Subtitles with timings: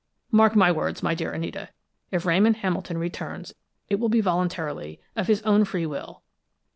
[0.31, 1.69] Mark my words, my dear Anita;
[2.09, 3.53] if Ramon Hamilton returns,
[3.87, 6.23] it will be voluntarily, of his own free will.